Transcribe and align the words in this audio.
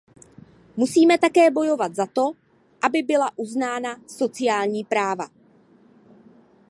Musíme 0.77 1.17
také 1.17 1.51
bojovat 1.51 1.95
za 1.95 2.05
to, 2.05 2.31
aby 2.81 3.01
byla 3.03 3.31
uznána 3.37 3.95
sociální 4.07 4.83
práva. 4.83 5.27